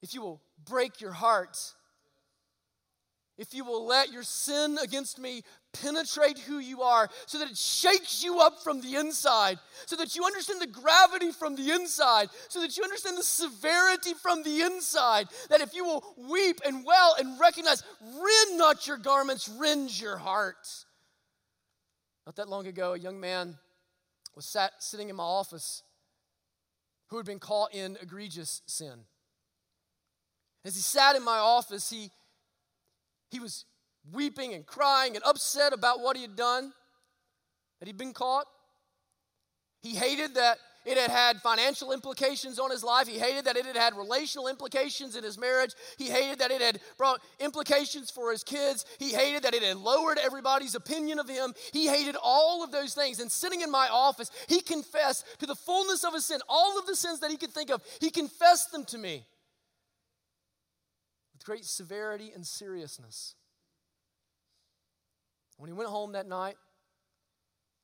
[0.02, 1.56] if you will break your heart,
[3.40, 7.56] if you will let your sin against me penetrate who you are so that it
[7.56, 12.28] shakes you up from the inside, so that you understand the gravity from the inside,
[12.48, 15.26] so that you understand the severity from the inside.
[15.48, 20.18] That if you will weep and well and recognize, rend not your garments, rend your
[20.18, 20.68] heart.
[22.26, 23.56] Not that long ago, a young man
[24.36, 25.82] was sat sitting in my office
[27.08, 29.00] who had been caught in egregious sin.
[30.62, 32.10] As he sat in my office, he,
[33.30, 33.64] he was
[34.12, 36.72] weeping and crying and upset about what he had done,
[37.78, 38.46] that he'd been caught.
[39.82, 43.06] He hated that it had had financial implications on his life.
[43.06, 45.74] He hated that it had had relational implications in his marriage.
[45.98, 48.86] He hated that it had brought implications for his kids.
[48.98, 51.52] He hated that it had lowered everybody's opinion of him.
[51.72, 53.20] He hated all of those things.
[53.20, 56.86] And sitting in my office, he confessed to the fullness of his sin, all of
[56.86, 57.82] the sins that he could think of.
[58.00, 59.26] He confessed them to me
[61.50, 63.34] great severity and seriousness.
[65.58, 66.54] When he went home that night,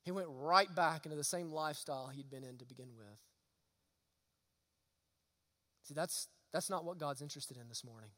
[0.04, 3.18] he went right back into the same lifestyle he'd been in to begin with.
[5.82, 8.10] See, that's, that's not what God's interested in this morning.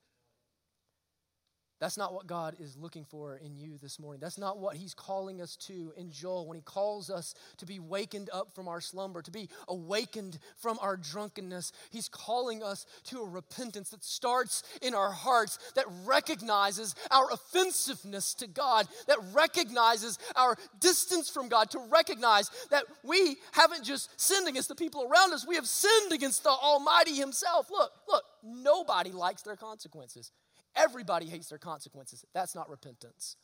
[1.80, 4.20] That's not what God is looking for in you this morning.
[4.20, 7.78] That's not what He's calling us to in Joel when He calls us to be
[7.78, 11.72] wakened up from our slumber, to be awakened from our drunkenness.
[11.90, 18.34] He's calling us to a repentance that starts in our hearts, that recognizes our offensiveness
[18.34, 24.48] to God, that recognizes our distance from God, to recognize that we haven't just sinned
[24.48, 27.70] against the people around us, we have sinned against the Almighty Himself.
[27.70, 30.32] Look, look, nobody likes their consequences.
[30.78, 32.24] Everybody hates their consequences.
[32.32, 33.36] That's not repentance.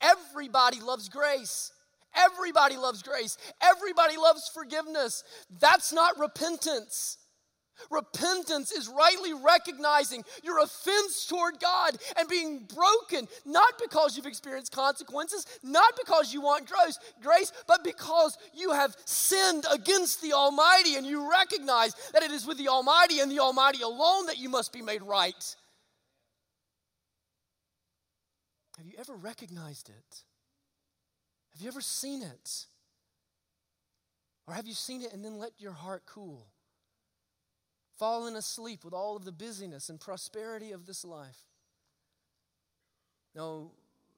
[0.00, 1.72] Everybody loves grace.
[2.14, 3.38] Everybody loves grace.
[3.60, 5.24] Everybody loves forgiveness.
[5.60, 7.18] That's not repentance.
[7.90, 14.72] Repentance is rightly recognizing your offense toward God and being broken, not because you've experienced
[14.72, 20.94] consequences, not because you want grace, grace, but because you have sinned against the Almighty
[20.96, 24.48] and you recognize that it is with the Almighty and the Almighty alone that you
[24.48, 25.56] must be made right.
[28.78, 30.22] Have you ever recognized it?
[31.52, 32.66] Have you ever seen it?
[34.46, 36.46] Or have you seen it and then let your heart cool?
[37.98, 41.38] Fallen asleep with all of the busyness and prosperity of this life.
[43.34, 43.70] No,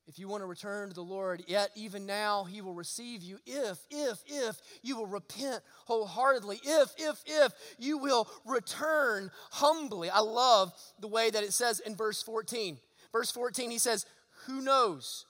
[0.07, 3.38] if you want to return to the Lord, yet even now He will receive you
[3.45, 10.09] if, if, if you will repent wholeheartedly, if, if, if you will return humbly.
[10.09, 12.79] I love the way that it says in verse 14.
[13.12, 14.07] Verse 14, He says,
[14.46, 15.26] who knows?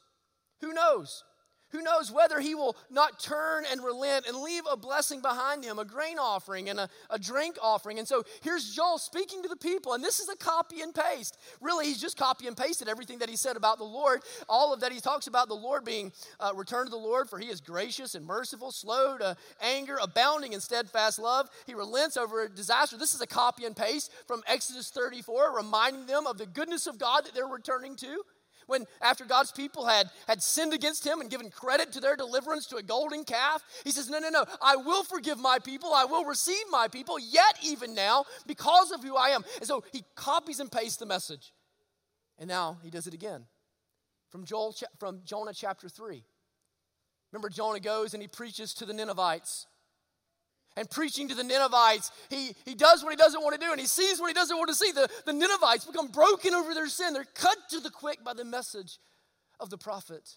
[0.60, 1.24] Who knows?
[1.70, 5.78] Who knows whether he will not turn and relent and leave a blessing behind him,
[5.80, 7.98] a grain offering and a, a drink offering.
[7.98, 11.36] And so here's Joel speaking to the people, and this is a copy and paste.
[11.60, 14.22] Really, he's just copy and pasted everything that he said about the Lord.
[14.48, 17.38] All of that he talks about the Lord being uh, returned to the Lord, for
[17.38, 21.50] he is gracious and merciful, slow to anger, abounding in steadfast love.
[21.66, 22.96] He relents over a disaster.
[22.96, 26.98] This is a copy and paste from Exodus 34, reminding them of the goodness of
[26.98, 28.22] God that they're returning to
[28.66, 32.66] when after God's people had, had sinned against him and given credit to their deliverance
[32.66, 36.04] to a golden calf, he says, No, no, no, I will forgive my people, I
[36.04, 39.44] will receive my people, yet even now, because of who I am.
[39.58, 41.52] And so he copies and pastes the message.
[42.38, 43.44] And now he does it again.
[44.30, 46.22] From Joel from Jonah chapter 3.
[47.32, 49.66] Remember, Jonah goes and he preaches to the Ninevites
[50.76, 53.80] and preaching to the Ninevites, he, he does what he doesn't want to do and
[53.80, 54.92] he sees what he doesn't want to see.
[54.92, 57.14] The, the Ninevites become broken over their sin.
[57.14, 58.98] They're cut to the quick by the message
[59.58, 60.36] of the prophet.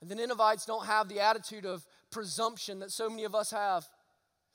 [0.00, 3.88] And the Ninevites don't have the attitude of presumption that so many of us have.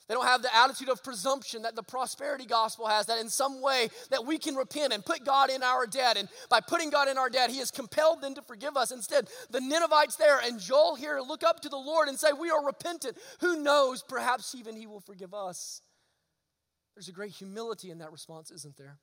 [0.07, 3.61] They don't have the attitude of presumption that the prosperity gospel has, that in some
[3.61, 6.17] way that we can repent and put God in our debt.
[6.17, 8.91] And by putting God in our debt, he has compelled them to forgive us.
[8.91, 12.49] Instead, the Ninevites there and Joel here look up to the Lord and say, We
[12.49, 13.17] are repentant.
[13.39, 14.03] Who knows?
[14.07, 15.81] Perhaps even he will forgive us.
[16.95, 18.97] There's a great humility in that response, isn't there?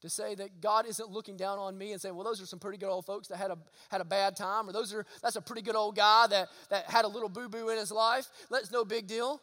[0.00, 2.58] to say that God isn't looking down on me and saying, well, those are some
[2.58, 3.56] pretty good old folks that had a,
[3.90, 6.84] had a bad time, or those are, that's a pretty good old guy that, that
[6.90, 8.28] had a little boo boo in his life.
[8.50, 9.40] That's no big deal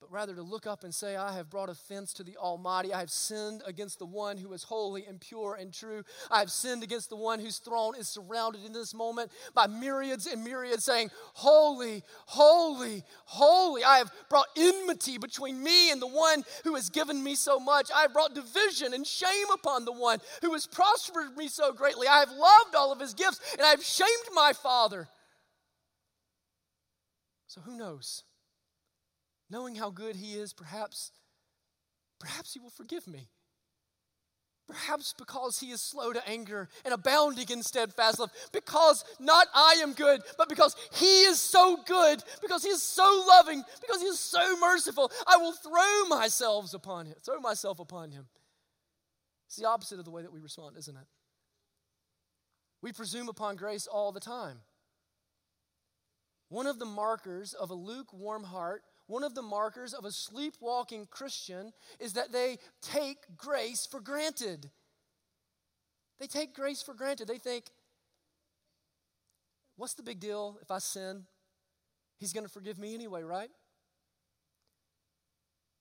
[0.00, 2.94] but rather to look up and say, I have brought offense to the Almighty.
[2.94, 6.04] I have sinned against the one who is holy and pure and true.
[6.30, 10.26] I have sinned against the one whose throne is surrounded in this moment by myriads
[10.26, 13.82] and myriads saying, Holy, holy, holy.
[13.82, 17.90] I have brought enmity between me and the one who has given me so much.
[17.92, 22.06] I have brought division and shame upon the one who has prospered me so greatly.
[22.06, 25.08] I have loved all of his gifts and I have shamed my father.
[27.48, 28.22] So who knows?
[29.50, 31.12] Knowing how good he is, perhaps,
[32.18, 33.28] perhaps he will forgive me.
[34.68, 38.30] Perhaps because he is slow to anger and abounding in steadfast love.
[38.52, 43.24] Because not I am good, but because he is so good, because he is so
[43.26, 48.10] loving, because he is so merciful, I will throw myself upon him, throw myself upon
[48.10, 48.26] him.
[49.46, 51.06] It's the opposite of the way that we respond, isn't it?
[52.82, 54.58] We presume upon grace all the time.
[56.48, 61.08] One of the markers of a lukewarm heart one of the markers of a sleepwalking
[61.10, 64.70] Christian is that they take grace for granted.
[66.20, 67.26] They take grace for granted.
[67.26, 67.64] They think,
[69.76, 71.24] what's the big deal if I sin?
[72.18, 73.48] He's going to forgive me anyway, right?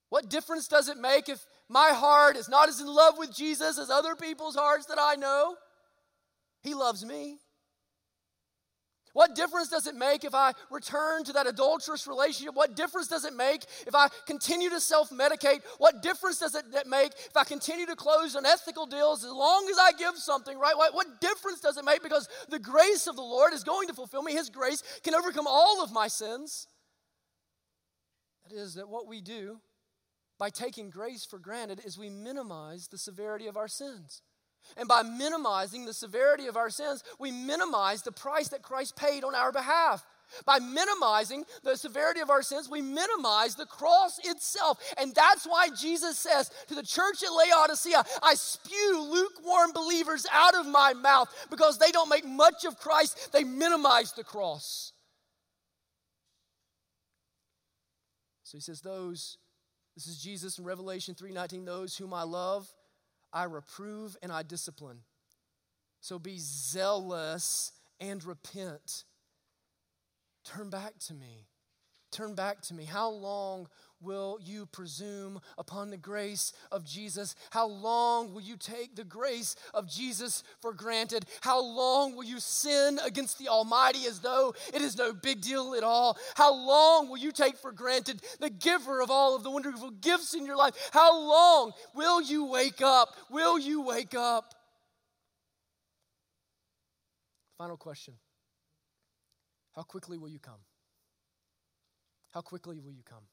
[0.10, 3.78] What difference does it make if my heart is not as in love with Jesus
[3.78, 5.56] as other people's hearts that I know?
[6.64, 7.40] He loves me.
[9.18, 12.54] What difference does it make if I return to that adulterous relationship?
[12.54, 15.62] What difference does it make if I continue to self medicate?
[15.80, 19.78] What difference does it make if I continue to close unethical deals as long as
[19.80, 20.76] I give something, right?
[20.78, 22.04] What, difference does it make?
[22.04, 24.34] Because the grace of the Lord is going to fulfill me.
[24.34, 26.68] His grace can overcome all of my sins.
[28.48, 29.58] That is, that what we do
[30.38, 34.22] by taking grace for granted is we minimize the severity of our sins.
[34.76, 39.24] And by minimizing the severity of our sins, we minimize the price that Christ paid
[39.24, 40.04] on our behalf.
[40.46, 44.80] By minimizing the severity of our sins, we minimize the cross itself.
[44.98, 50.56] And that's why Jesus says to the church at Laodicea, I spew lukewarm believers out
[50.56, 54.92] of my mouth because they don't make much of Christ, they minimize the cross.
[58.44, 59.38] So he says, Those,
[59.96, 62.72] this is Jesus in Revelation 3:19, those whom I love,
[63.34, 65.00] I reprove and I discipline.
[66.00, 69.04] So be zealous and repent.
[70.44, 71.48] Turn back to me.
[72.12, 72.86] Turn back to me.
[72.86, 73.68] How long
[74.02, 77.36] will you presume upon the grace of Jesus?
[77.52, 81.26] How long will you take the grace of Jesus for granted?
[81.42, 85.76] How long will you sin against the Almighty as though it is no big deal
[85.76, 86.18] at all?
[86.36, 90.34] How long will you take for granted the giver of all of the wonderful gifts
[90.34, 90.90] in your life?
[90.92, 93.16] How long will you wake up?
[93.30, 94.54] Will you wake up?
[97.58, 98.14] Final question.
[99.76, 100.60] How quickly will you come?
[102.32, 103.24] How quickly will you come?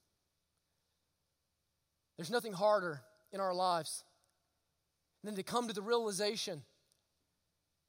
[2.17, 3.03] There's nothing harder
[3.33, 4.05] in our lives
[5.25, 6.63] than to come to the realization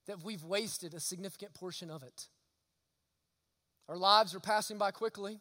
[0.08, 2.28] that we've wasted a significant portion of it.
[3.90, 5.40] Our lives are passing by quickly.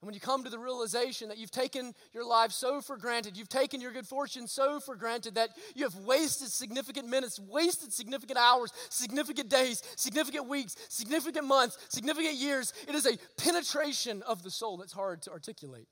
[0.00, 3.36] And when you come to the realization that you've taken your life so for granted,
[3.36, 7.92] you've taken your good fortune so for granted that you have wasted significant minutes, wasted
[7.92, 14.44] significant hours, significant days, significant weeks, significant months, significant years, it is a penetration of
[14.44, 15.88] the soul that's hard to articulate.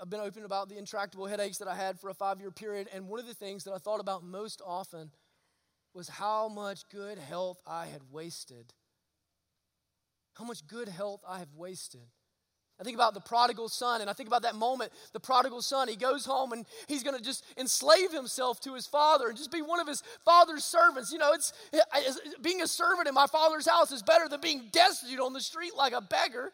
[0.00, 2.88] I've been open about the intractable headaches that I had for a five year period,
[2.92, 5.10] and one of the things that I thought about most often
[5.94, 8.74] was how much good health I had wasted
[10.38, 12.06] how much good health I have wasted.
[12.80, 14.92] I think about the prodigal son, and I think about that moment.
[15.12, 18.86] The prodigal son, he goes home and he's going to just enslave himself to his
[18.86, 21.12] father and just be one of his father's servants.
[21.12, 21.52] You know, it's
[22.40, 25.72] being a servant in my father's house is better than being destitute on the street
[25.76, 26.52] like a beggar.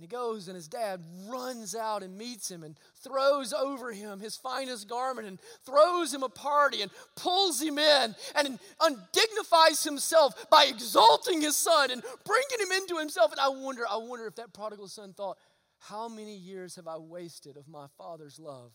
[0.00, 2.74] And he goes, and his dad runs out and meets him and
[3.04, 8.14] throws over him his finest garment and throws him a party and pulls him in
[8.34, 13.30] and undignifies himself by exalting his son and bringing him into himself.
[13.30, 15.36] And I wonder, I wonder if that prodigal son thought,
[15.80, 18.72] how many years have I wasted of my father's love?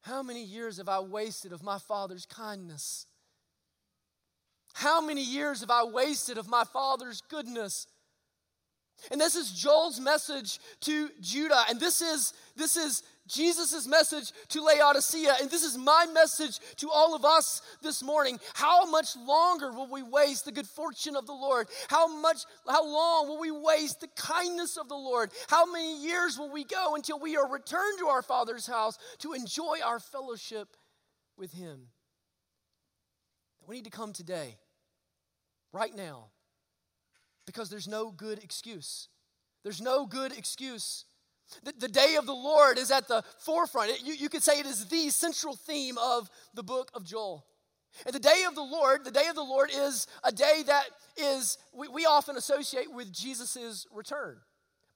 [0.00, 3.06] How many years have I wasted of my father's kindness?
[4.72, 7.86] How many years have I wasted of my father's goodness?
[9.10, 11.64] And this is Joel's message to Judah.
[11.68, 15.36] And this is, this is Jesus' message to Laodicea.
[15.40, 18.38] And this is my message to all of us this morning.
[18.54, 21.68] How much longer will we waste the good fortune of the Lord?
[21.88, 25.30] How much, how long will we waste the kindness of the Lord?
[25.48, 29.32] How many years will we go until we are returned to our Father's house to
[29.32, 30.76] enjoy our fellowship
[31.36, 31.88] with Him?
[33.66, 34.58] We need to come today,
[35.72, 36.31] right now,
[37.46, 39.08] because there's no good excuse.
[39.62, 41.04] There's no good excuse.
[41.64, 43.90] The, the day of the Lord is at the forefront.
[43.90, 47.44] It, you, you could say it is the central theme of the book of Joel.
[48.06, 50.84] And the day of the Lord, the day of the Lord is a day that
[51.16, 54.38] is, we, we often associate with Jesus' return.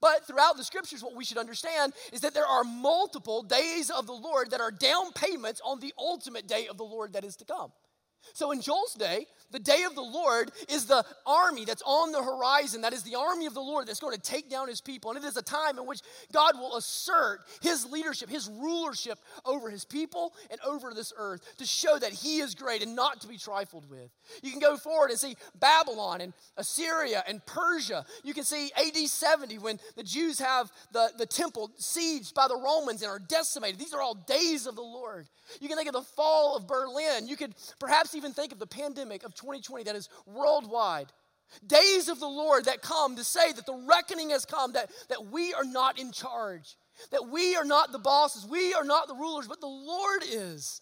[0.00, 4.06] But throughout the scriptures, what we should understand is that there are multiple days of
[4.06, 7.36] the Lord that are down payments on the ultimate day of the Lord that is
[7.36, 7.72] to come.
[8.32, 12.22] So in Joel's day, the day of the Lord is the army that's on the
[12.22, 12.80] horizon.
[12.82, 15.10] That is the army of the Lord that's going to take down his people.
[15.10, 16.00] And it is a time in which
[16.32, 21.64] God will assert his leadership, his rulership over his people and over this earth to
[21.64, 24.10] show that he is great and not to be trifled with.
[24.42, 28.04] You can go forward and see Babylon and Assyria and Persia.
[28.24, 32.56] You can see AD 70 when the Jews have the, the temple sieged by the
[32.56, 33.78] Romans and are decimated.
[33.78, 35.28] These are all days of the Lord.
[35.60, 37.28] You can think of the fall of Berlin.
[37.28, 41.12] You could perhaps even think of the pandemic of 2020 that is worldwide.
[41.66, 45.26] Days of the Lord that come to say that the reckoning has come, that, that
[45.26, 46.76] we are not in charge,
[47.10, 50.80] that we are not the bosses, we are not the rulers, but the Lord is.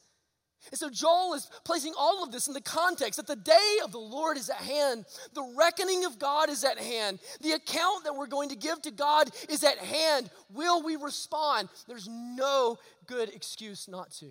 [0.71, 3.93] And so Joel is placing all of this in the context that the day of
[3.93, 5.05] the Lord is at hand.
[5.35, 7.19] The reckoning of God is at hand.
[7.43, 10.31] The account that we're going to give to God is at hand.
[10.51, 11.69] Will we respond?
[11.87, 14.31] There's no good excuse not to.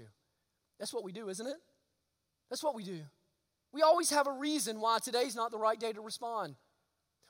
[0.80, 1.58] That's what we do, isn't it?
[2.50, 3.00] That's what we do.
[3.72, 6.56] We always have a reason why today's not the right day to respond.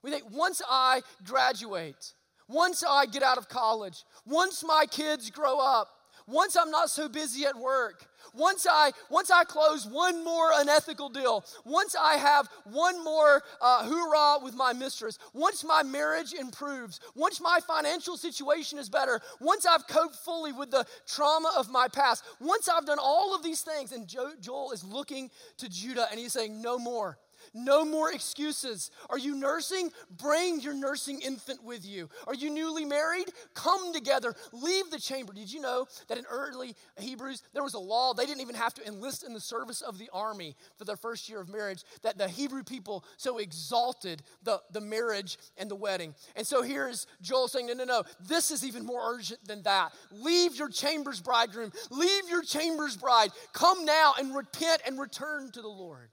[0.03, 2.13] We think once I graduate,
[2.49, 5.87] once I get out of college, once my kids grow up,
[6.27, 11.09] once I'm not so busy at work, once I once I close one more unethical
[11.09, 16.99] deal, once I have one more uh, hoorah with my mistress, once my marriage improves,
[17.15, 21.87] once my financial situation is better, once I've coped fully with the trauma of my
[21.87, 26.07] past, once I've done all of these things, and jo- Joel is looking to Judah
[26.09, 27.17] and he's saying, "No more."
[27.53, 28.89] No more excuses.
[29.09, 29.91] Are you nursing?
[30.17, 32.09] Bring your nursing infant with you.
[32.25, 33.29] Are you newly married?
[33.53, 34.33] Come together.
[34.51, 35.33] Leave the chamber.
[35.33, 38.13] Did you know that in early Hebrews, there was a law?
[38.13, 41.29] They didn't even have to enlist in the service of the army for their first
[41.29, 46.15] year of marriage, that the Hebrew people so exalted the, the marriage and the wedding.
[46.35, 49.61] And so here is Joel saying, No, no, no, this is even more urgent than
[49.63, 49.93] that.
[50.11, 51.71] Leave your chambers, bridegroom.
[51.91, 53.29] Leave your chambers, bride.
[53.53, 56.09] Come now and repent and return to the Lord.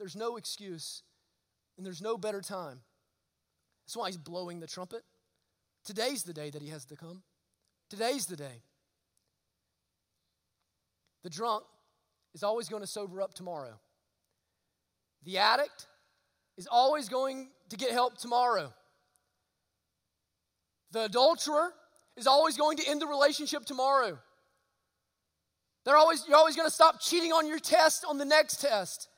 [0.00, 1.02] There's no excuse,
[1.76, 2.80] and there's no better time.
[3.84, 5.02] That's why he's blowing the trumpet.
[5.84, 7.22] Today's the day that he has to come.
[7.90, 8.62] Today's the day.
[11.22, 11.64] The drunk
[12.32, 13.78] is always going to sober up tomorrow.
[15.24, 15.86] The addict
[16.56, 18.72] is always going to get help tomorrow.
[20.92, 21.74] The adulterer
[22.16, 24.18] is always going to end the relationship tomorrow.
[25.84, 29.08] They're always, you're always going to stop cheating on your test on the next test.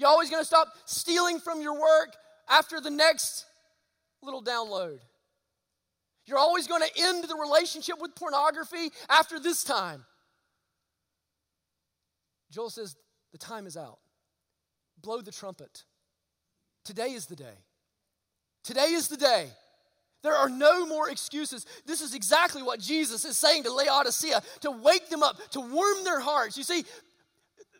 [0.00, 2.16] You're always going to stop stealing from your work
[2.48, 3.44] after the next
[4.22, 4.98] little download.
[6.24, 10.06] You're always going to end the relationship with pornography after this time.
[12.50, 12.96] Joel says,
[13.32, 13.98] The time is out.
[15.02, 15.84] Blow the trumpet.
[16.82, 17.58] Today is the day.
[18.64, 19.48] Today is the day.
[20.22, 21.66] There are no more excuses.
[21.86, 26.04] This is exactly what Jesus is saying to Laodicea to wake them up, to warm
[26.04, 26.56] their hearts.
[26.56, 26.84] You see,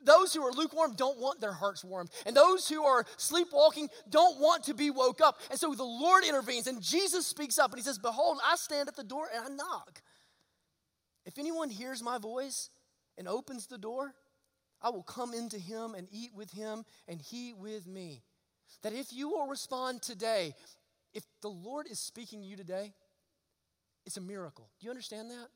[0.05, 2.11] those who are lukewarm don't want their hearts warmed.
[2.27, 5.39] And those who are sleepwalking don't want to be woke up.
[5.51, 8.89] And so the Lord intervenes and Jesus speaks up and he says, Behold, I stand
[8.89, 10.03] at the door and I knock.
[11.27, 12.71] If anyone hears my voice
[13.19, 14.15] and opens the door,
[14.83, 18.23] I will come into him and eat with him and he with me.
[18.83, 20.55] That if you will respond today,
[21.13, 22.95] if the Lord is speaking to you today,
[24.07, 24.71] it's a miracle.
[24.81, 25.49] Do you understand that?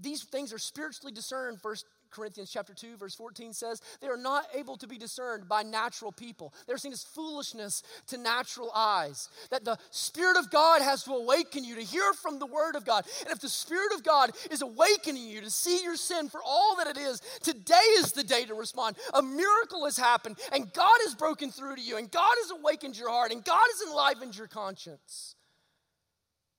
[0.00, 4.44] These things are spiritually discerned, first Corinthians chapter 2 verse 14 says, they are not
[4.54, 6.52] able to be discerned by natural people.
[6.66, 9.28] They're seen as foolishness to natural eyes.
[9.50, 12.84] That the Spirit of God has to awaken you to hear from the Word of
[12.84, 13.04] God.
[13.20, 16.76] And if the Spirit of God is awakening you to see your sin for all
[16.76, 18.96] that it is, today is the day to respond.
[19.14, 22.98] A miracle has happened, and God has broken through to you, and God has awakened
[22.98, 25.34] your heart, and God has enlivened your conscience.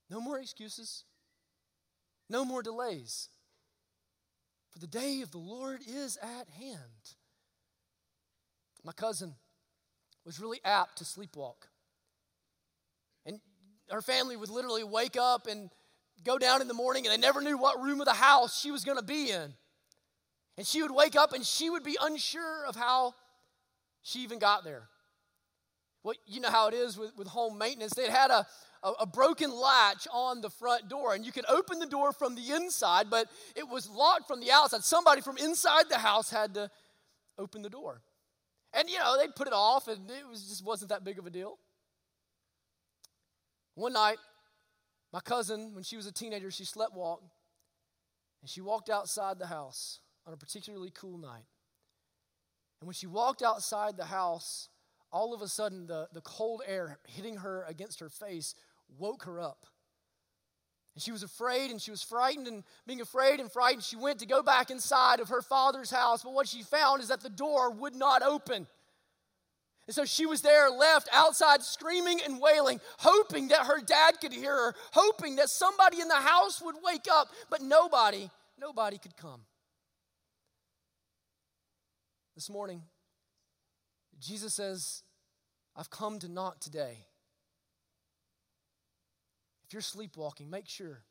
[0.10, 1.06] No more excuses.
[2.30, 3.30] No more delays
[4.72, 7.16] for the day of the Lord is at hand.
[8.84, 9.36] My cousin
[10.26, 11.68] was really apt to sleepwalk.
[13.26, 13.40] And
[13.90, 15.70] her family would literally wake up and
[16.24, 18.72] go down in the morning, and they never knew what room of the house she
[18.72, 19.54] was going to be in.
[20.58, 23.14] And she would wake up and she would be unsure of how
[24.04, 24.84] she even got there.
[26.04, 27.94] Well, you know how it is with, with home maintenance.
[27.94, 28.46] They had a,
[28.84, 32.36] a, a, broken latch on the front door, and you could open the door from
[32.36, 34.84] the inside, but it was locked from the outside.
[34.84, 36.70] Somebody from inside the house had to
[37.38, 38.02] open the door.
[38.74, 41.26] And you know, they put it off, and it was just wasn't that big of
[41.26, 41.58] a deal.
[43.76, 44.18] One night,
[45.14, 47.26] my cousin, when she was a teenager, she slept walked,
[48.42, 51.46] and she walked outside the house on a particularly cool night.
[52.80, 54.70] And when she walked outside the house,
[55.12, 58.56] all of a sudden the, the cold air hitting her against her face
[58.98, 59.66] woke her up.
[60.94, 64.20] And she was afraid and she was frightened, and being afraid and frightened, she went
[64.20, 66.24] to go back inside of her father's house.
[66.24, 68.68] But what she found is that the door would not open.
[69.88, 74.34] And so she was there, left outside, screaming and wailing, hoping that her dad could
[74.34, 78.30] hear her, hoping that somebody in the house would wake up, but nobody,
[78.60, 79.42] nobody could come.
[82.36, 82.84] This morning,
[84.20, 85.04] Jesus says,
[85.76, 87.06] I've come to knock today.
[89.72, 91.06] If you're sleepwalking, make sure.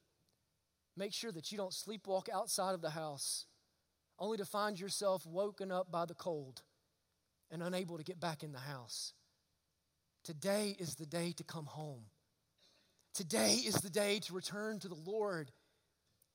[0.95, 3.47] Make sure that you don't sleepwalk outside of the house
[4.19, 6.61] only to find yourself woken up by the cold
[7.51, 9.15] and unable to get back in the house.
[10.25, 12.03] Today is the day to come home.
[13.15, 15.53] Today is the day to return to the Lord.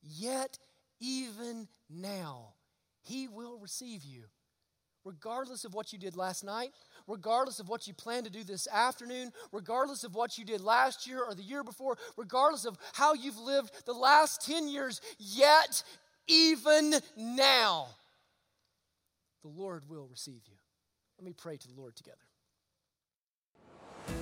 [0.02, 0.58] Yet,
[0.98, 2.54] even now,
[3.02, 4.24] He will receive you
[5.06, 6.72] regardless of what you did last night,
[7.06, 11.06] regardless of what you plan to do this afternoon, regardless of what you did last
[11.06, 15.84] year or the year before, regardless of how you've lived the last 10 years, yet,
[16.26, 17.86] even now,
[19.42, 20.56] the Lord will receive you.
[21.18, 22.16] Let me pray to the Lord together.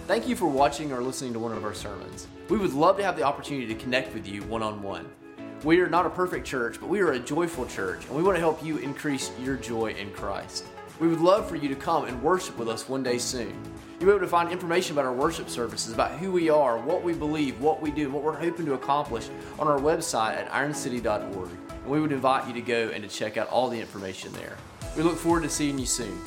[0.07, 2.26] Thank you for watching or listening to one of our sermons.
[2.51, 5.11] We would love to have the opportunity to connect with you one on one.
[5.62, 8.37] We are not a perfect church, but we are a joyful church, and we want
[8.37, 10.66] to help you increase your joy in Christ.
[11.01, 13.53] We would love for you to come and worship with us one day soon.
[13.99, 17.03] You'll be able to find information about our worship services, about who we are, what
[17.03, 19.29] we believe, what we do, what we're hoping to accomplish
[19.59, 21.49] on our website at ironcity.org.
[21.71, 24.57] And we would invite you to go and to check out all the information there.
[24.97, 26.19] We look forward to seeing you soon.